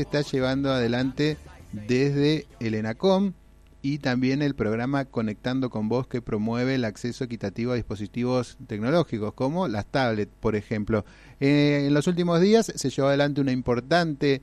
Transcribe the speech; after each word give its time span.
está 0.00 0.20
llevando 0.22 0.72
adelante 0.72 1.36
desde 1.72 2.46
el 2.60 2.74
ENACOM 2.74 3.32
y 3.82 3.98
también 3.98 4.42
el 4.42 4.54
programa 4.54 5.04
Conectando 5.04 5.70
con 5.70 5.88
Vos 5.88 6.06
que 6.06 6.22
promueve 6.22 6.74
el 6.74 6.84
acceso 6.84 7.24
equitativo 7.24 7.72
a 7.72 7.76
dispositivos 7.76 8.58
tecnológicos 8.66 9.32
como 9.34 9.68
las 9.68 9.86
tablets, 9.86 10.32
por 10.40 10.56
ejemplo. 10.56 11.04
Eh, 11.40 11.84
en 11.86 11.94
los 11.94 12.06
últimos 12.06 12.40
días 12.40 12.72
se 12.74 12.90
llevó 12.90 13.08
adelante 13.08 13.40
una 13.40 13.52
importante 13.52 14.42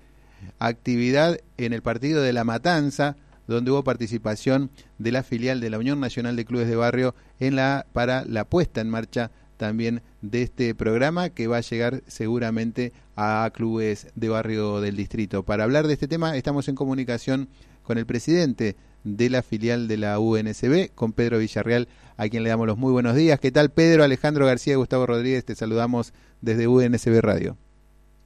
actividad 0.60 1.40
en 1.58 1.74
el 1.74 1.82
partido 1.82 2.22
de 2.22 2.34
La 2.34 2.44
Matanza, 2.44 3.18
donde 3.48 3.72
hubo 3.72 3.84
participación 3.84 4.72
de 4.98 5.12
la 5.12 5.24
filial 5.24 5.60
de 5.60 5.70
la 5.70 5.80
Unión 5.80 6.00
Nacional 6.00 6.36
de 6.36 6.46
Clubes 6.46 6.68
de 6.68 6.76
Barrio 6.76 7.16
en 7.40 7.56
la 7.56 7.86
para 7.94 8.26
la 8.26 8.46
puesta 8.46 8.82
en 8.82 8.90
marcha 8.90 9.32
también 9.58 10.02
de 10.22 10.44
este 10.44 10.76
programa 10.76 11.30
que 11.30 11.48
va 11.48 11.58
a 11.58 11.62
llegar 11.62 12.04
seguramente 12.08 12.94
a 13.16 13.50
clubes 13.54 14.08
de 14.16 14.30
barrio 14.30 14.82
del 14.82 14.96
distrito. 14.96 15.44
Para 15.44 15.64
hablar 15.64 15.88
de 15.88 15.94
este 15.94 16.08
tema 16.08 16.36
estamos 16.36 16.68
en 16.68 16.76
comunicación 16.76 17.50
con 17.84 17.98
el 17.98 18.06
presidente 18.06 18.76
de 19.04 19.30
la 19.30 19.44
filial 19.44 19.88
de 19.88 19.98
la 19.98 20.20
UNSB, 20.20 20.90
con 20.96 21.14
Pedro 21.14 21.38
Villarreal, 21.38 21.88
a 22.18 22.28
quien 22.28 22.44
le 22.44 22.50
damos 22.50 22.68
los 22.68 22.78
muy 22.78 22.92
buenos 22.92 23.16
días. 23.16 23.40
¿Qué 23.40 23.52
tal 23.52 23.70
Pedro? 23.70 24.04
Alejandro 24.04 24.46
García 24.46 24.74
y 24.74 24.78
Gustavo 24.78 25.06
Rodríguez, 25.06 25.46
te 25.46 25.56
saludamos 25.56 26.14
desde 26.42 26.68
UNSB 26.68 27.22
Radio. 27.22 27.56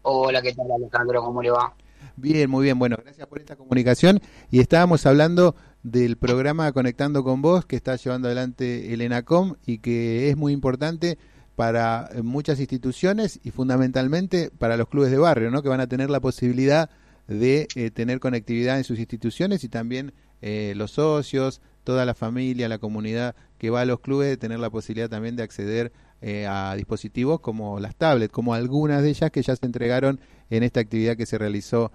Hola, 0.04 0.42
¿qué 0.42 0.54
tal 0.54 0.72
Alejandro? 0.72 1.22
¿Cómo 1.22 1.42
le 1.42 1.52
va? 1.52 1.74
Bien, 2.16 2.50
muy 2.50 2.64
bien. 2.64 2.80
Bueno, 2.80 2.98
gracias 3.02 3.28
por 3.28 3.40
esta 3.40 3.56
comunicación. 3.56 4.22
Y 4.50 4.60
estábamos 4.60 5.06
hablando 5.06 5.56
del 5.84 6.18
programa 6.18 6.72
Conectando 6.72 7.24
con 7.24 7.42
Vos 7.42 7.66
que 7.66 7.76
está 7.76 7.96
llevando 7.96 8.28
adelante 8.28 8.94
el 8.94 9.02
ENACOM 9.02 9.56
y 9.66 9.80
que 9.80 10.30
es 10.30 10.38
muy 10.38 10.54
importante 10.54 11.18
para 11.60 12.10
muchas 12.24 12.62
instituciones 12.62 13.42
y 13.44 13.52
fundamentalmente 13.52 14.50
para 14.50 14.78
los 14.78 14.88
clubes 14.88 15.12
de 15.12 15.18
barrio, 15.18 15.52
¿no? 15.52 15.62
que 15.62 15.68
van 15.68 15.82
a 15.82 15.88
tener 15.88 16.10
la 16.10 16.22
posibilidad 16.22 16.90
de 17.28 17.68
eh, 17.76 17.92
tener 17.92 18.22
conectividad 18.22 18.78
en 18.78 18.86
sus 18.86 18.98
instituciones 18.98 19.66
y 19.66 19.68
también 19.68 20.14
eh, 20.42 20.72
los 20.78 20.92
socios, 20.92 21.60
toda 21.84 22.06
la 22.06 22.14
familia, 22.14 22.70
la 22.70 22.78
comunidad 22.78 23.36
que 23.58 23.72
va 23.72 23.82
a 23.82 23.86
los 23.86 24.00
clubes, 24.00 24.30
de 24.30 24.38
tener 24.38 24.58
la 24.58 24.70
posibilidad 24.70 25.10
también 25.10 25.36
de 25.36 25.44
acceder 25.44 25.92
eh, 26.22 26.48
a 26.48 26.76
dispositivos 26.78 27.42
como 27.42 27.82
las 27.82 27.94
tablets, 27.94 28.32
como 28.32 28.54
algunas 28.54 29.04
de 29.04 29.10
ellas 29.10 29.30
que 29.30 29.42
ya 29.42 29.54
se 29.54 29.66
entregaron 29.66 30.22
en 30.50 30.64
esta 30.64 30.80
actividad 30.80 31.18
que 31.18 31.26
se 31.26 31.38
realizó 31.38 31.92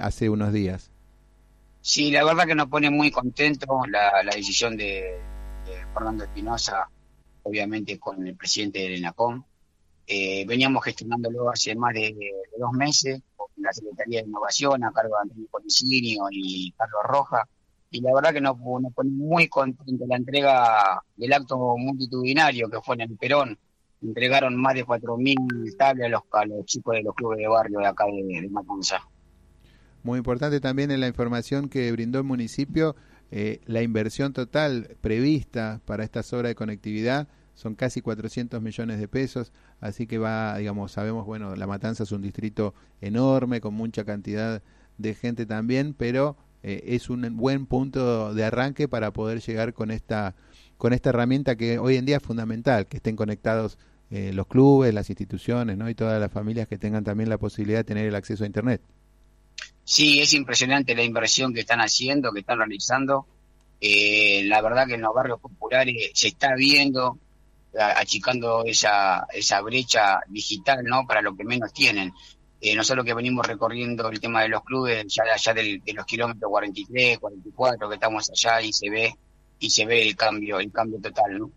hace 0.00 0.30
unos 0.30 0.50
días. 0.54 0.90
Sí, 1.82 2.10
la 2.10 2.24
verdad 2.24 2.46
que 2.46 2.54
nos 2.54 2.68
pone 2.68 2.88
muy 2.88 3.10
contentos 3.10 3.68
la, 3.90 4.34
decisión 4.34 4.78
de, 4.78 5.18
Fernando 5.92 6.24
Espinosa, 6.24 6.88
obviamente 7.44 7.98
con 7.98 8.26
el 8.26 8.36
presidente 8.36 8.80
del 8.80 8.96
ENACOM. 8.96 9.42
Eh, 10.06 10.44
veníamos 10.46 10.84
gestionándolo 10.84 11.50
hace 11.50 11.74
más 11.74 11.94
de, 11.94 12.14
dos 12.58 12.72
meses 12.72 13.22
con 13.36 13.48
la 13.56 13.72
Secretaría 13.72 14.20
de 14.20 14.28
Innovación 14.28 14.84
a 14.84 14.92
cargo 14.92 15.14
de 15.16 15.22
Antonio 15.22 15.48
Policinio 15.50 16.24
y 16.30 16.72
Carlos 16.72 17.02
Roja. 17.04 17.48
Y 17.90 18.00
la 18.00 18.12
verdad 18.12 18.32
que 18.32 18.40
nos, 18.40 18.56
pone 18.58 19.10
muy 19.10 19.48
contentos 19.48 20.06
la 20.08 20.16
entrega 20.16 21.02
del 21.16 21.32
acto 21.32 21.76
multitudinario 21.78 22.68
que 22.68 22.80
fue 22.80 22.96
en 22.96 23.02
el 23.02 23.16
Perón. 23.16 23.58
Entregaron 24.02 24.56
más 24.56 24.74
de 24.74 24.84
4.000 24.84 25.76
tablets 25.78 26.06
a 26.06 26.08
los, 26.08 26.22
a 26.32 26.44
los 26.44 26.66
chicos 26.66 26.94
de 26.96 27.02
los 27.02 27.14
clubes 27.14 27.38
de 27.38 27.48
barrio 27.48 27.78
de 27.78 27.86
acá 27.86 28.04
de, 28.06 28.40
de 28.40 28.50
Matanza. 28.50 29.00
Muy 30.02 30.18
importante 30.18 30.60
también 30.60 30.90
en 30.90 31.00
la 31.00 31.08
información 31.08 31.70
que 31.70 31.90
brindó 31.90 32.18
el 32.18 32.24
municipio, 32.24 32.94
eh, 33.30 33.60
la 33.66 33.82
inversión 33.82 34.32
total 34.32 34.96
prevista 35.00 35.80
para 35.84 36.04
estas 36.04 36.32
obras 36.32 36.50
de 36.50 36.54
conectividad 36.54 37.28
son 37.54 37.74
casi 37.74 38.00
400 38.00 38.60
millones 38.60 38.98
de 38.98 39.08
pesos, 39.08 39.52
así 39.80 40.06
que 40.06 40.18
va, 40.18 40.58
digamos, 40.58 40.92
sabemos, 40.92 41.24
bueno, 41.24 41.54
La 41.56 41.66
Matanza 41.66 42.02
es 42.02 42.12
un 42.12 42.22
distrito 42.22 42.74
enorme, 43.00 43.60
con 43.60 43.74
mucha 43.74 44.04
cantidad 44.04 44.62
de 44.98 45.14
gente 45.14 45.46
también, 45.46 45.94
pero 45.94 46.36
eh, 46.62 46.82
es 46.94 47.10
un 47.10 47.36
buen 47.36 47.66
punto 47.66 48.34
de 48.34 48.44
arranque 48.44 48.88
para 48.88 49.12
poder 49.12 49.40
llegar 49.40 49.72
con 49.74 49.90
esta, 49.90 50.34
con 50.76 50.92
esta 50.92 51.10
herramienta 51.10 51.56
que 51.56 51.78
hoy 51.78 51.96
en 51.96 52.06
día 52.06 52.16
es 52.16 52.22
fundamental, 52.22 52.86
que 52.86 52.96
estén 52.96 53.16
conectados 53.16 53.78
eh, 54.10 54.32
los 54.32 54.46
clubes, 54.46 54.94
las 54.94 55.10
instituciones, 55.10 55.76
¿no? 55.76 55.88
Y 55.88 55.94
todas 55.94 56.20
las 56.20 56.30
familias 56.30 56.68
que 56.68 56.78
tengan 56.78 57.04
también 57.04 57.28
la 57.28 57.38
posibilidad 57.38 57.80
de 57.80 57.84
tener 57.84 58.06
el 58.06 58.14
acceso 58.14 58.44
a 58.44 58.46
Internet. 58.46 58.80
Sí, 59.84 60.20
es 60.20 60.32
impresionante 60.32 60.94
la 60.94 61.02
inversión 61.02 61.52
que 61.52 61.60
están 61.60 61.80
haciendo, 61.80 62.32
que 62.32 62.40
están 62.40 62.58
realizando. 62.58 63.26
Eh, 63.80 64.42
la 64.46 64.62
verdad 64.62 64.86
que 64.86 64.94
en 64.94 65.02
los 65.02 65.14
barrios 65.14 65.38
populares 65.40 66.10
se 66.14 66.28
está 66.28 66.54
viendo, 66.54 67.18
achicando 67.78 68.64
esa, 68.64 69.26
esa 69.32 69.60
brecha 69.60 70.20
digital, 70.28 70.84
¿no? 70.84 71.06
Para 71.06 71.20
lo 71.20 71.36
que 71.36 71.44
menos 71.44 71.72
tienen. 71.74 72.12
Eh, 72.62 72.74
nosotros 72.74 73.04
que 73.04 73.12
venimos 73.12 73.46
recorriendo 73.46 74.08
el 74.08 74.20
tema 74.20 74.40
de 74.40 74.48
los 74.48 74.62
clubes, 74.64 75.04
ya 75.08 75.24
allá 75.24 75.52
de 75.52 75.82
los 75.94 76.06
kilómetros 76.06 76.50
43, 76.50 77.18
44, 77.18 77.88
que 77.88 77.94
estamos 77.94 78.30
allá 78.30 78.62
y 78.62 78.72
se 78.72 78.88
ve, 78.88 79.14
y 79.58 79.68
se 79.68 79.84
ve 79.84 80.00
el 80.00 80.16
cambio, 80.16 80.60
el 80.60 80.72
cambio 80.72 80.98
total, 80.98 81.38
¿no? 81.38 81.50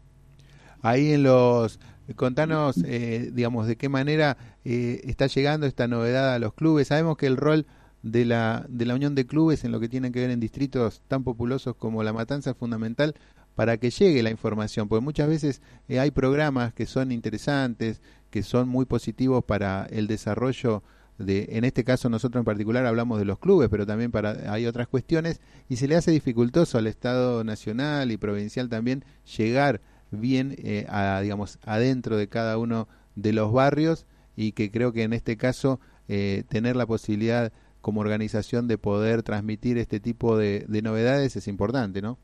Ahí 0.81 1.13
en 1.13 1.23
los, 1.23 1.79
contanos, 2.17 2.75
eh, 2.83 3.29
digamos, 3.31 3.67
de 3.67 3.77
qué 3.77 3.87
manera 3.87 4.37
está 4.65 5.27
llegando 5.27 5.65
esta 5.65 5.87
novedad 5.87 6.33
a 6.33 6.39
los 6.39 6.53
clubes. 6.53 6.89
Sabemos 6.89 7.15
que 7.15 7.25
el 7.25 7.37
rol 7.37 7.65
de 8.11 8.25
la, 8.25 8.65
de 8.69 8.85
la 8.85 8.95
unión 8.95 9.15
de 9.15 9.25
clubes 9.25 9.63
en 9.63 9.71
lo 9.71 9.79
que 9.79 9.89
tiene 9.89 10.11
que 10.11 10.21
ver 10.21 10.31
en 10.31 10.39
distritos 10.39 11.01
tan 11.07 11.23
populosos 11.23 11.75
como 11.75 12.03
La 12.03 12.13
Matanza 12.13 12.53
fundamental 12.53 13.15
para 13.55 13.77
que 13.77 13.89
llegue 13.89 14.21
la 14.21 14.29
información, 14.29 14.87
porque 14.87 15.03
muchas 15.03 15.27
veces 15.27 15.61
eh, 15.89 15.99
hay 15.99 16.11
programas 16.11 16.73
que 16.73 16.85
son 16.85 17.11
interesantes, 17.11 18.01
que 18.29 18.43
son 18.43 18.69
muy 18.69 18.85
positivos 18.85 19.43
para 19.43 19.87
el 19.89 20.07
desarrollo 20.07 20.83
de, 21.17 21.47
en 21.53 21.63
este 21.63 21.83
caso 21.83 22.09
nosotros 22.09 22.41
en 22.41 22.45
particular 22.45 22.85
hablamos 22.85 23.17
de 23.17 23.25
los 23.25 23.39
clubes, 23.39 23.69
pero 23.69 23.87
también 23.87 24.11
para 24.11 24.53
hay 24.53 24.67
otras 24.67 24.87
cuestiones 24.87 25.41
y 25.67 25.77
se 25.77 25.87
le 25.87 25.95
hace 25.95 26.11
dificultoso 26.11 26.77
al 26.77 26.85
Estado 26.85 27.43
nacional 27.43 28.11
y 28.11 28.17
provincial 28.17 28.69
también 28.69 29.03
llegar 29.37 29.81
bien 30.11 30.55
eh, 30.59 30.85
a 30.89 31.19
digamos 31.21 31.57
adentro 31.63 32.17
de 32.17 32.27
cada 32.27 32.59
uno 32.59 32.87
de 33.15 33.33
los 33.33 33.51
barrios 33.51 34.05
y 34.35 34.51
que 34.51 34.69
creo 34.69 34.93
que 34.93 35.01
en 35.01 35.13
este 35.13 35.37
caso 35.37 35.79
eh, 36.07 36.43
tener 36.47 36.75
la 36.75 36.85
posibilidad 36.85 37.51
como 37.87 38.01
organización 38.01 38.67
de 38.67 38.77
poder 38.77 39.23
transmitir 39.23 39.77
este 39.77 40.01
tipo 40.01 40.35
de, 40.35 40.65
novedades 40.83 41.37
es 41.37 41.47
importante, 41.47 42.01
¿no? 42.01 42.17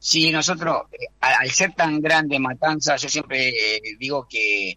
Sí, 0.00 0.32
nosotros, 0.32 0.86
eh, 0.90 1.06
al 1.20 1.48
ser 1.52 1.72
tan 1.74 2.00
grande 2.00 2.40
Matanza, 2.40 2.96
yo 2.96 3.08
siempre 3.08 3.50
eh, 3.50 3.80
digo 4.00 4.26
que, 4.28 4.76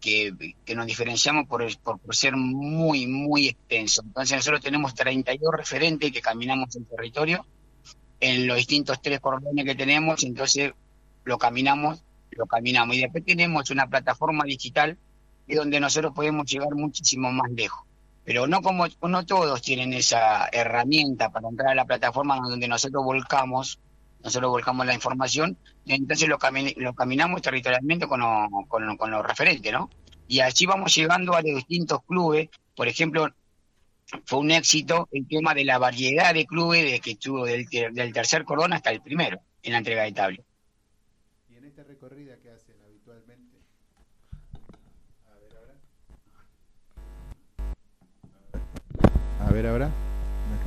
que, 0.00 0.34
nos 0.74 0.86
diferenciamos 0.86 1.46
por, 1.46 1.66
por, 1.82 2.16
ser 2.16 2.34
muy, 2.34 3.06
muy 3.06 3.48
extenso. 3.48 4.00
Entonces 4.06 4.38
nosotros 4.38 4.62
tenemos 4.62 4.94
32 4.94 5.52
referentes 5.54 6.10
que 6.10 6.22
caminamos 6.22 6.74
el 6.76 6.86
territorio 6.86 7.44
en 8.20 8.46
los 8.46 8.56
distintos 8.56 9.02
tres 9.02 9.20
cordones 9.20 9.66
que 9.66 9.74
tenemos, 9.74 10.24
entonces 10.24 10.72
lo 11.24 11.36
caminamos, 11.36 12.02
lo 12.30 12.46
caminamos. 12.46 12.96
Y 12.96 13.02
después 13.02 13.22
tenemos 13.22 13.68
una 13.68 13.86
plataforma 13.86 14.44
digital 14.44 14.96
de 15.46 15.56
donde 15.56 15.78
nosotros 15.78 16.14
podemos 16.14 16.50
llegar 16.50 16.74
muchísimo 16.74 17.30
más 17.30 17.50
lejos 17.50 17.91
pero 18.24 18.46
no 18.46 18.62
como 18.62 18.86
no 18.86 19.26
todos 19.26 19.62
tienen 19.62 19.92
esa 19.92 20.48
herramienta 20.52 21.30
para 21.30 21.48
entrar 21.48 21.70
a 21.70 21.74
la 21.74 21.84
plataforma 21.84 22.36
donde 22.36 22.68
nosotros 22.68 23.04
volcamos 23.04 23.80
nosotros 24.22 24.50
volcamos 24.50 24.86
la 24.86 24.94
información 24.94 25.56
entonces 25.86 26.28
lo, 26.28 26.38
lo 26.76 26.94
caminamos 26.94 27.42
territorialmente 27.42 28.06
con, 28.06 28.20
con, 28.68 29.10
los 29.10 29.26
referentes 29.26 29.72
no 29.72 29.90
y 30.28 30.40
así 30.40 30.66
vamos 30.66 30.94
llegando 30.94 31.34
a 31.34 31.42
distintos 31.42 32.02
clubes. 32.04 32.48
Por 32.74 32.88
ejemplo 32.88 33.28
fue 34.24 34.38
un 34.38 34.50
éxito 34.50 35.08
el 35.12 35.26
tema 35.26 35.54
de 35.54 35.64
la 35.64 35.78
variedad 35.78 36.32
de 36.32 36.46
clubes 36.46 36.90
de 36.90 37.00
que 37.00 37.12
estuvo 37.12 37.44
del, 37.44 37.66
del 37.66 38.12
tercer 38.12 38.44
cordón 38.44 38.72
hasta 38.72 38.90
el 38.90 39.00
primero 39.00 39.40
en 39.62 39.72
la 39.72 39.78
entrega 39.78 40.02
de 40.04 40.12
tablet 40.12 40.44
y 41.50 41.56
en 41.56 41.64
esta 41.64 41.82
recorrida 41.82 42.36
que 42.38 42.50
hacen 42.50 42.71
A 49.52 49.54
ver 49.54 49.66
ahora. 49.66 49.90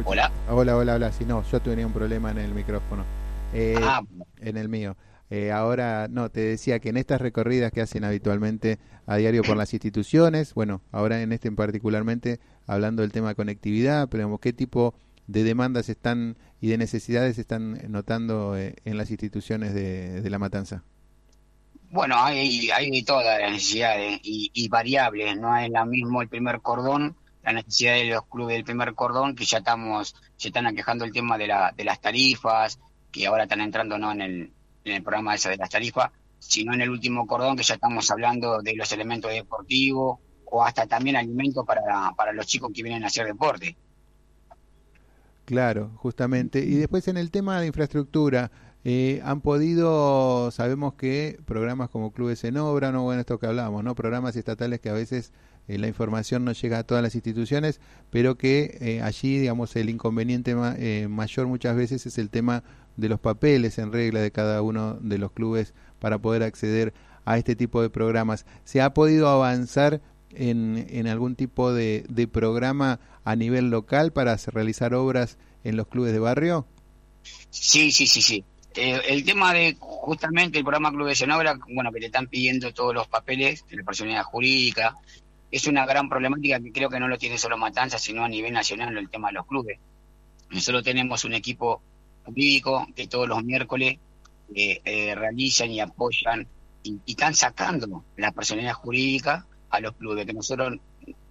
Hola. 0.03 0.31
Ah, 0.47 0.53
hola, 0.53 0.77
hola, 0.77 0.93
hola. 0.93 1.11
Si 1.11 1.25
no, 1.25 1.43
yo 1.51 1.59
tenía 1.59 1.87
un 1.87 1.91
problema 1.91 2.29
en 2.29 2.37
el 2.37 2.53
micrófono. 2.53 3.03
Eh, 3.51 3.79
ah. 3.81 4.03
En 4.41 4.57
el 4.57 4.69
mío. 4.69 4.95
Eh, 5.31 5.51
ahora, 5.51 6.07
no, 6.07 6.29
te 6.29 6.41
decía 6.41 6.77
que 6.77 6.89
en 6.89 6.97
estas 6.97 7.19
recorridas 7.19 7.71
que 7.71 7.81
hacen 7.81 8.03
habitualmente 8.03 8.77
a 9.07 9.15
diario 9.15 9.41
por 9.41 9.57
las 9.57 9.73
instituciones, 9.73 10.53
bueno, 10.53 10.81
ahora 10.91 11.19
en 11.23 11.31
este 11.31 11.47
en 11.47 11.55
particularmente, 11.55 12.39
hablando 12.67 13.01
del 13.01 13.11
tema 13.11 13.29
de 13.29 13.35
conectividad, 13.35 14.07
pero 14.07 14.37
¿qué 14.37 14.53
tipo 14.53 14.93
de 15.25 15.43
demandas 15.43 15.89
están 15.89 16.37
y 16.61 16.67
de 16.67 16.77
necesidades 16.77 17.39
están 17.39 17.91
notando 17.91 18.55
eh, 18.55 18.75
en 18.85 18.99
las 18.99 19.09
instituciones 19.09 19.73
de, 19.73 20.29
La 20.29 20.37
Matanza? 20.37 20.83
Bueno, 21.89 22.17
hay, 22.19 22.69
hay 22.69 23.01
todas 23.01 23.39
las 23.39 23.49
necesidades 23.49 24.19
y, 24.21 24.51
y 24.53 24.67
variables, 24.67 25.39
no 25.39 25.57
es 25.57 25.71
la 25.71 25.85
mismo 25.85 26.21
el 26.21 26.27
primer 26.27 26.61
cordón 26.61 27.15
la 27.45 27.53
necesidad 27.53 27.93
de 27.93 28.05
los 28.05 28.25
clubes 28.25 28.55
del 28.55 28.65
primer 28.65 28.93
cordón, 28.95 29.35
que 29.35 29.45
ya 29.45 29.59
estamos, 29.59 30.15
se 30.35 30.47
están 30.47 30.65
aquejando 30.65 31.05
el 31.05 31.13
tema 31.13 31.37
de, 31.37 31.47
la, 31.47 31.71
de 31.75 31.83
las 31.83 32.01
tarifas, 32.01 32.79
que 33.11 33.27
ahora 33.27 33.43
están 33.43 33.61
entrando 33.61 33.97
no 33.97 34.11
en 34.11 34.21
el, 34.21 34.51
programa 35.03 35.35
ese 35.35 35.49
de 35.49 35.57
las 35.57 35.69
tarifas, 35.69 36.11
sino 36.39 36.73
en 36.73 36.81
el 36.81 36.89
último 36.89 37.25
cordón, 37.25 37.55
que 37.55 37.63
ya 37.63 37.75
estamos 37.75 38.09
hablando 38.11 38.61
de 38.61 38.75
los 38.75 38.91
elementos 38.91 39.31
deportivos 39.31 40.19
o 40.45 40.63
hasta 40.63 40.85
también 40.85 41.15
alimentos 41.15 41.65
para, 41.65 42.11
para 42.15 42.33
los 42.33 42.45
chicos 42.45 42.71
que 42.73 42.83
vienen 42.83 43.03
a 43.03 43.07
hacer 43.07 43.25
deporte. 43.25 43.75
Claro, 45.45 45.91
justamente. 45.97 46.59
Y 46.59 46.75
después 46.75 47.07
en 47.07 47.17
el 47.17 47.29
tema 47.29 47.59
de 47.59 47.67
infraestructura, 47.67 48.51
eh, 48.87 49.19
han 49.23 49.41
podido, 49.41 50.51
sabemos 50.51 50.93
que 50.93 51.39
programas 51.45 51.89
como 51.89 52.11
Clubes 52.11 52.43
en 52.43 52.57
Obra, 52.57 52.91
no 52.91 53.01
bueno, 53.01 53.19
esto 53.19 53.39
que 53.39 53.47
hablamos, 53.47 53.83
¿no? 53.83 53.95
Programas 53.95 54.35
estatales 54.35 54.79
que 54.79 54.89
a 54.89 54.93
veces 54.93 55.33
eh, 55.67 55.79
la 55.79 55.87
información 55.87 56.45
no 56.45 56.51
llega 56.51 56.77
a 56.77 56.83
todas 56.83 57.03
las 57.03 57.15
instituciones, 57.15 57.81
pero 58.11 58.37
que 58.37 58.77
eh, 58.79 59.01
allí, 59.01 59.39
digamos, 59.39 59.75
el 59.75 59.89
inconveniente 59.89 60.55
mayor 61.09 61.47
muchas 61.47 61.75
veces 61.75 62.05
es 62.05 62.19
el 62.19 62.29
tema 62.29 62.63
de 62.95 63.09
los 63.09 63.19
papeles 63.19 63.79
en 63.79 63.91
regla 63.91 64.21
de 64.21 64.29
cada 64.29 64.61
uno 64.61 64.99
de 65.01 65.17
los 65.17 65.31
clubes 65.31 65.73
para 65.99 66.19
poder 66.19 66.43
acceder 66.43 66.93
a 67.25 67.39
este 67.39 67.55
tipo 67.55 67.81
de 67.81 67.89
programas. 67.89 68.45
¿Se 68.65 68.81
ha 68.81 68.93
podido 68.93 69.29
avanzar 69.29 69.99
en, 70.29 70.85
en 70.91 71.07
algún 71.07 71.35
tipo 71.35 71.73
de, 71.73 72.05
de 72.07 72.27
programa 72.27 72.99
a 73.23 73.35
nivel 73.35 73.71
local 73.71 74.13
para 74.13 74.37
realizar 74.37 74.93
obras 74.93 75.39
en 75.63 75.75
los 75.75 75.87
clubes 75.87 76.13
de 76.13 76.19
barrio? 76.19 76.67
Sí, 77.49 77.91
sí, 77.91 78.05
sí, 78.05 78.21
sí. 78.21 78.45
Eh, 78.75 79.01
el 79.07 79.23
tema 79.23 79.53
de 79.53 79.77
justamente 79.79 80.57
el 80.57 80.65
programa 80.65 80.91
Clubes 80.91 81.21
en 81.21 81.31
Obra, 81.31 81.57
bueno, 81.73 81.91
que 81.93 81.99
le 82.01 82.07
están 82.07 82.27
pidiendo 82.27 82.73
todos 82.73 82.93
los 82.93 83.07
papeles 83.07 83.65
de 83.69 83.77
la 83.77 83.83
personalidad 83.83 84.23
jurídica, 84.23 84.95
es 85.49 85.67
una 85.67 85.85
gran 85.85 86.09
problemática 86.09 86.59
que 86.59 86.73
creo 86.73 86.89
que 86.89 86.99
no 86.99 87.07
lo 87.07 87.17
tiene 87.17 87.37
solo 87.37 87.57
Matanza, 87.57 87.97
sino 87.97 88.25
a 88.25 88.27
nivel 88.27 88.51
nacional 88.51 88.97
el 88.97 89.09
tema 89.09 89.29
de 89.29 89.35
los 89.35 89.45
clubes. 89.45 89.79
Nosotros 90.49 90.83
tenemos 90.83 91.23
un 91.23 91.33
equipo 91.33 91.81
jurídico 92.25 92.85
que 92.93 93.07
todos 93.07 93.29
los 93.29 93.43
miércoles 93.43 93.97
eh, 94.53 94.81
eh, 94.83 95.15
realizan 95.15 95.71
y 95.71 95.79
apoyan 95.79 96.45
y, 96.83 96.99
y, 97.05 97.11
están 97.11 97.33
sacando 97.33 98.03
la 98.17 98.31
personalidad 98.31 98.73
jurídica 98.73 99.47
a 99.69 99.79
los 99.79 99.95
clubes, 99.95 100.25
que 100.25 100.33
nosotros 100.33 100.77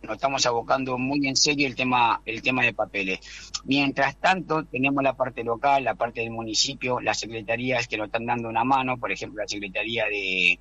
nos 0.04 0.16
estamos 0.16 0.44
abocando 0.46 0.98
muy 0.98 1.26
en 1.26 1.36
serio 1.36 1.66
el 1.66 1.74
tema, 1.74 2.20
el 2.24 2.42
tema 2.42 2.62
de 2.62 2.72
papeles. 2.72 3.20
Mientras 3.64 4.16
tanto, 4.16 4.64
tenemos 4.64 5.02
la 5.02 5.14
parte 5.14 5.42
local, 5.42 5.84
la 5.84 5.94
parte 5.94 6.20
del 6.20 6.30
municipio, 6.30 7.00
las 7.00 7.18
secretarías 7.18 7.88
que 7.88 7.96
nos 7.96 8.06
están 8.06 8.26
dando 8.26 8.48
una 8.48 8.64
mano, 8.64 8.98
por 8.98 9.10
ejemplo, 9.10 9.42
la 9.42 9.48
Secretaría 9.48 10.04
de, 10.06 10.58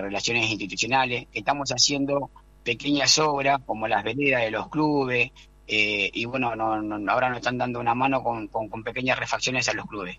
Relaciones 0.00 0.50
Institucionales, 0.50 1.26
que 1.32 1.38
estamos 1.38 1.70
haciendo 1.70 2.30
pequeñas 2.64 3.16
obras 3.20 3.60
como 3.64 3.86
las 3.86 4.02
veredas 4.02 4.42
de 4.42 4.50
los 4.50 4.68
clubes, 4.68 5.30
eh, 5.68 6.10
y 6.12 6.24
bueno, 6.24 6.48
ahora 6.48 7.28
nos 7.28 7.38
están 7.38 7.58
dando 7.58 7.78
una 7.78 7.94
mano 7.94 8.24
con, 8.24 8.48
con, 8.48 8.82
pequeñas 8.82 9.18
refacciones 9.18 9.68
a 9.68 9.74
los 9.74 9.86
clubes. 9.86 10.18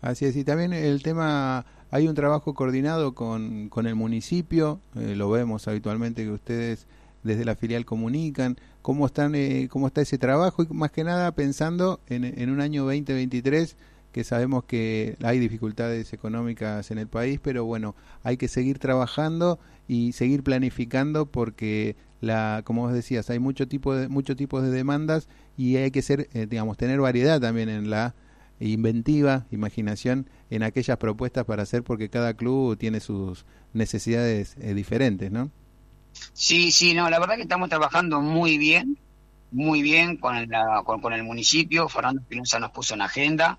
Así 0.00 0.24
es, 0.24 0.34
y 0.36 0.42
también 0.42 0.72
el 0.72 1.02
tema 1.02 1.64
hay 1.92 2.08
un 2.08 2.14
trabajo 2.16 2.54
coordinado 2.54 3.14
con, 3.14 3.68
con 3.68 3.86
el 3.86 3.94
municipio, 3.94 4.80
eh, 4.96 5.14
lo 5.14 5.30
vemos 5.30 5.68
habitualmente 5.68 6.24
que 6.24 6.30
ustedes 6.30 6.88
desde 7.24 7.44
la 7.44 7.56
filial 7.56 7.84
comunican, 7.84 8.56
cómo, 8.82 9.06
están, 9.06 9.34
eh, 9.34 9.68
cómo 9.70 9.88
está 9.88 10.02
ese 10.02 10.18
trabajo 10.18 10.62
y 10.62 10.66
más 10.72 10.92
que 10.92 11.02
nada 11.02 11.34
pensando 11.34 12.00
en, 12.06 12.24
en 12.24 12.50
un 12.50 12.60
año 12.60 12.84
2023 12.84 13.76
que 14.12 14.22
sabemos 14.22 14.62
que 14.62 15.16
hay 15.24 15.40
dificultades 15.40 16.12
económicas 16.12 16.92
en 16.92 16.98
el 16.98 17.08
país, 17.08 17.40
pero 17.42 17.64
bueno, 17.64 17.96
hay 18.22 18.36
que 18.36 18.46
seguir 18.46 18.78
trabajando 18.78 19.58
y 19.88 20.12
seguir 20.12 20.44
planificando 20.44 21.26
porque 21.26 21.96
la 22.20 22.62
como 22.64 22.82
vos 22.82 22.92
decías, 22.92 23.28
hay 23.30 23.40
mucho 23.40 23.66
tipo 23.66 23.94
de 23.94 24.08
muchos 24.08 24.36
tipos 24.36 24.62
de 24.62 24.70
demandas 24.70 25.28
y 25.56 25.76
hay 25.76 25.90
que 25.90 26.00
ser 26.00 26.28
eh, 26.32 26.46
digamos 26.48 26.76
tener 26.76 27.00
variedad 27.00 27.40
también 27.40 27.68
en 27.68 27.90
la 27.90 28.14
inventiva, 28.60 29.46
imaginación 29.50 30.28
en 30.48 30.62
aquellas 30.62 30.96
propuestas 30.98 31.44
para 31.44 31.64
hacer 31.64 31.82
porque 31.82 32.08
cada 32.08 32.34
club 32.34 32.78
tiene 32.78 33.00
sus 33.00 33.44
necesidades 33.72 34.56
eh, 34.60 34.74
diferentes, 34.74 35.32
¿no? 35.32 35.50
Sí, 36.32 36.72
sí, 36.72 36.94
no, 36.94 37.10
la 37.10 37.18
verdad 37.18 37.36
que 37.36 37.42
estamos 37.42 37.68
trabajando 37.68 38.20
muy 38.20 38.58
bien, 38.58 38.98
muy 39.50 39.82
bien 39.82 40.16
con, 40.16 40.48
la, 40.48 40.82
con, 40.84 41.12
el 41.12 41.22
municipio. 41.22 41.88
Fernando 41.88 42.20
Espinosa 42.22 42.58
nos 42.58 42.70
puso 42.70 42.94
en 42.94 43.02
agenda. 43.02 43.58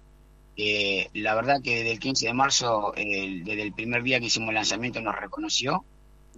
Eh, 0.57 1.09
la 1.13 1.35
verdad 1.35 1.61
que 1.61 1.77
desde 1.77 1.91
el 1.91 1.99
15 1.99 2.27
de 2.27 2.33
marzo, 2.33 2.93
desde 2.95 3.61
el 3.61 3.73
primer 3.73 4.03
día 4.03 4.19
que 4.19 4.27
hicimos 4.27 4.49
el 4.49 4.55
lanzamiento, 4.55 5.01
nos 5.01 5.15
reconoció. 5.15 5.85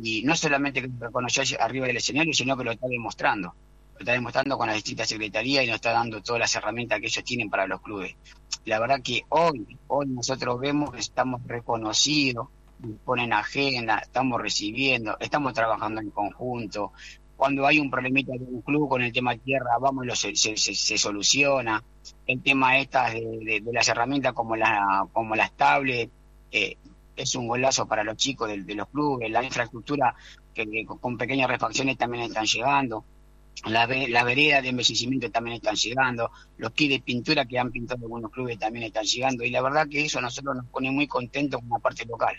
Y 0.02 0.24
no 0.24 0.36
solamente 0.36 0.82
que 0.82 0.88
nos 0.88 1.00
reconoció 1.00 1.44
arriba 1.60 1.88
del 1.88 1.98
escenario, 1.98 2.34
sino 2.34 2.56
que 2.58 2.64
lo 2.64 2.72
está 2.72 2.88
demostrando 2.88 3.56
lo 3.98 4.04
está 4.04 4.12
demostrando 4.12 4.58
con 4.58 4.68
las 4.68 4.76
distintas 4.76 5.10
secretarías 5.10 5.64
y 5.64 5.68
nos 5.68 5.78
está 5.78 5.92
dando 5.92 6.22
todas 6.22 6.40
las 6.40 6.56
herramientas 6.56 7.00
que 7.00 7.08
ellos 7.08 7.24
tienen 7.24 7.50
para 7.50 7.66
los 7.66 7.82
clubes. 7.82 8.16
La 8.66 8.80
verdad 8.80 9.02
que 9.02 9.24
hoy, 9.30 9.66
hoy 9.88 10.06
nosotros 10.08 10.60
vemos 10.60 10.92
que 10.92 11.00
estamos 11.00 11.42
reconocidos, 11.48 12.48
ponen 13.04 13.34
agenda, 13.34 14.00
estamos 14.00 14.42
recibiendo, 14.42 15.18
estamos 15.20 15.54
trabajando 15.54 16.02
en 16.02 16.12
conjunto. 16.12 16.94
Cuando 17.36 17.68
hay 17.68 17.80
un 17.80 17.92
problemita 17.92 18.34
de 18.34 18.46
un 18.46 18.62
club 18.62 18.90
con 18.90 19.02
el 19.02 19.14
tema 19.14 19.36
tierra, 19.38 19.78
vamos 19.80 20.06
lo 20.06 20.16
se, 20.16 20.36
se, 20.36 20.98
soluciona. 20.98 21.84
El 22.26 22.42
tema 22.42 22.80
estas 22.80 23.14
de, 23.14 23.62
las 23.72 23.88
herramientas 23.88 24.34
como, 24.34 24.56
la, 24.56 25.08
como 25.14 25.36
las 25.36 25.52
tablets, 25.54 26.12
eh, 26.52 26.78
es 27.16 27.36
un 27.36 27.48
golazo 27.48 27.88
para 27.88 28.04
los 28.04 28.16
chicos 28.18 28.50
de, 28.50 28.76
los 28.76 28.88
clubes, 28.90 29.30
la 29.30 29.44
infraestructura 29.44 30.16
que, 30.54 30.86
con 30.86 31.18
pequeñas 31.18 31.50
refacciones 31.50 31.98
también 31.98 32.24
están 32.24 32.46
llegando 32.46 33.04
la, 33.66 33.88
la 33.88 34.24
vereda 34.24 34.62
de 34.62 34.70
envejecimiento 34.70 35.32
también 35.32 35.58
están 35.58 35.76
llegando, 35.76 36.32
los 36.58 36.72
kits 36.72 36.94
de 36.94 37.00
pintura 37.02 37.46
que 37.46 37.58
han 37.58 37.72
pintado 37.72 38.02
algunos 38.04 38.32
clubes 38.32 38.60
también 38.60 38.86
están 38.86 39.06
llegando, 39.06 39.44
y 39.44 39.50
la 39.50 39.62
verdad 39.62 39.88
que 39.90 40.06
eso 40.06 40.20
a 40.20 40.22
nosotros 40.22 40.56
nos 40.56 40.66
pone 40.68 40.92
muy 40.92 41.08
contentos 41.08 41.62
con 41.68 41.82
parte 41.82 42.06
local. 42.06 42.36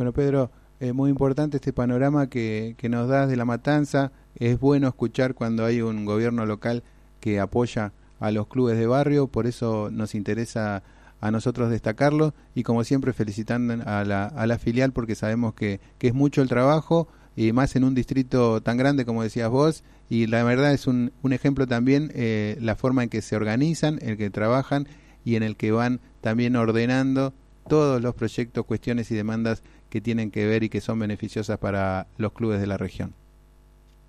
Bueno, 0.00 0.14
Pedro, 0.14 0.50
es 0.80 0.94
muy 0.94 1.10
importante 1.10 1.58
este 1.58 1.74
panorama 1.74 2.30
que, 2.30 2.74
que 2.78 2.88
nos 2.88 3.06
das 3.06 3.28
de 3.28 3.36
la 3.36 3.44
matanza. 3.44 4.12
Es 4.34 4.58
bueno 4.58 4.88
escuchar 4.88 5.34
cuando 5.34 5.66
hay 5.66 5.82
un 5.82 6.06
gobierno 6.06 6.46
local 6.46 6.82
que 7.20 7.38
apoya 7.38 7.92
a 8.18 8.30
los 8.30 8.46
clubes 8.46 8.78
de 8.78 8.86
barrio, 8.86 9.26
por 9.26 9.46
eso 9.46 9.90
nos 9.92 10.14
interesa 10.14 10.82
a 11.20 11.30
nosotros 11.30 11.68
destacarlo 11.68 12.32
y 12.54 12.62
como 12.62 12.82
siempre 12.82 13.12
felicitando 13.12 13.74
a 13.84 14.02
la, 14.04 14.24
a 14.24 14.46
la 14.46 14.58
filial 14.58 14.92
porque 14.92 15.14
sabemos 15.14 15.52
que, 15.52 15.80
que 15.98 16.08
es 16.08 16.14
mucho 16.14 16.40
el 16.40 16.48
trabajo 16.48 17.06
y 17.36 17.52
más 17.52 17.76
en 17.76 17.84
un 17.84 17.94
distrito 17.94 18.62
tan 18.62 18.78
grande 18.78 19.04
como 19.04 19.22
decías 19.22 19.50
vos, 19.50 19.84
y 20.08 20.28
la 20.28 20.42
verdad 20.44 20.72
es 20.72 20.86
un, 20.86 21.12
un 21.20 21.34
ejemplo 21.34 21.66
también 21.66 22.10
eh, 22.14 22.56
la 22.58 22.74
forma 22.74 23.02
en 23.02 23.10
que 23.10 23.20
se 23.20 23.36
organizan, 23.36 23.98
en 24.00 24.16
que 24.16 24.30
trabajan 24.30 24.88
y 25.26 25.34
en 25.34 25.42
el 25.42 25.56
que 25.56 25.72
van 25.72 26.00
también 26.22 26.56
ordenando 26.56 27.34
todos 27.70 28.02
los 28.02 28.16
proyectos, 28.16 28.66
cuestiones 28.66 29.10
y 29.12 29.14
demandas 29.14 29.62
que 29.88 30.00
tienen 30.00 30.32
que 30.32 30.44
ver 30.44 30.64
y 30.64 30.68
que 30.68 30.80
son 30.80 30.98
beneficiosas 30.98 31.56
para 31.58 32.08
los 32.18 32.32
clubes 32.32 32.60
de 32.60 32.66
la 32.66 32.76
región. 32.76 33.14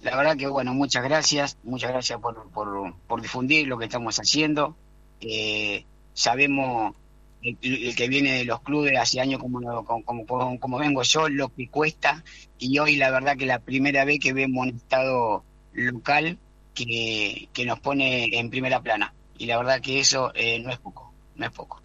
La 0.01 0.17
verdad 0.17 0.35
que, 0.35 0.47
bueno, 0.47 0.73
muchas 0.73 1.03
gracias, 1.03 1.59
muchas 1.63 1.91
gracias 1.91 2.19
por, 2.19 2.49
por, 2.49 3.21
difundir 3.21 3.67
lo 3.67 3.77
que 3.77 3.85
estamos 3.85 4.17
haciendo. 4.17 4.75
Eh, 5.21 5.85
sabemos 6.15 6.95
el, 7.43 7.95
que 7.95 8.07
viene 8.07 8.39
de 8.39 8.45
los 8.45 8.61
clubes 8.61 8.97
hace 8.97 9.21
años 9.21 9.39
como, 9.39 9.61
como, 9.85 10.59
como, 10.59 10.77
vengo 10.79 11.03
yo, 11.03 11.29
lo 11.29 11.49
que 11.49 11.67
cuesta, 11.67 12.23
y 12.57 12.79
hoy 12.79 12.95
la 12.95 13.11
verdad 13.11 13.37
que 13.37 13.45
la 13.45 13.59
primera 13.59 14.05
vez 14.05 14.19
que 14.19 14.33
vemos 14.33 14.65
un 14.65 14.75
estado 14.75 15.43
local 15.73 16.39
que, 16.73 17.47
que 17.53 17.65
nos 17.65 17.79
pone 17.79 18.39
en 18.39 18.49
primera 18.49 18.81
plana, 18.81 19.13
y 19.37 19.45
la 19.45 19.57
verdad 19.57 19.81
que 19.81 19.99
eso 19.99 20.31
eh, 20.33 20.59
no 20.59 20.71
es 20.71 20.79
poco, 20.79 21.13
no 21.35 21.45
es 21.45 21.51
poco. 21.51 21.81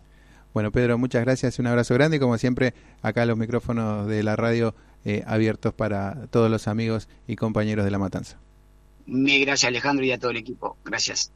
Bueno, 0.56 0.72
Pedro, 0.72 0.96
muchas 0.96 1.22
gracias, 1.22 1.58
un 1.58 1.66
abrazo 1.66 1.92
grande 1.92 2.16
y 2.16 2.18
como 2.18 2.38
siempre, 2.38 2.72
acá 3.02 3.26
los 3.26 3.36
micrófonos 3.36 4.06
de 4.06 4.22
la 4.22 4.36
radio 4.36 4.74
eh, 5.04 5.22
abiertos 5.26 5.74
para 5.74 6.28
todos 6.30 6.50
los 6.50 6.66
amigos 6.66 7.10
y 7.26 7.36
compañeros 7.36 7.84
de 7.84 7.90
La 7.90 7.98
Matanza. 7.98 8.38
Mil 9.04 9.44
gracias 9.44 9.68
Alejandro 9.68 10.06
y 10.06 10.12
a 10.12 10.18
todo 10.18 10.30
el 10.30 10.38
equipo, 10.38 10.78
gracias. 10.82 11.30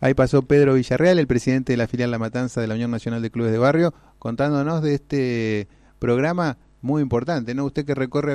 Ahí 0.00 0.14
pasó 0.14 0.42
Pedro 0.42 0.74
Villarreal, 0.74 1.18
el 1.18 1.26
presidente 1.26 1.72
de 1.72 1.76
la 1.76 1.88
filial 1.88 2.12
La 2.12 2.20
Matanza 2.20 2.60
de 2.60 2.68
la 2.68 2.74
Unión 2.74 2.92
Nacional 2.92 3.20
de 3.20 3.32
Clubes 3.32 3.50
de 3.50 3.58
Barrio, 3.58 3.94
contándonos 4.20 4.80
de 4.80 4.94
este 4.94 5.66
programa 5.98 6.56
muy 6.82 7.02
importante, 7.02 7.56
¿no? 7.56 7.64
Usted 7.64 7.84
que 7.84 7.96
recorre 7.96 8.30